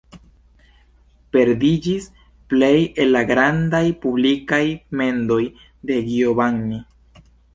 Perdiĝis 1.35 2.07
plej 2.53 2.71
el 3.03 3.13
la 3.17 3.21
grandaj 3.33 3.83
publikaj 4.05 4.61
mendoj 5.03 5.39
de 5.91 6.01
Giovanni. 6.09 6.81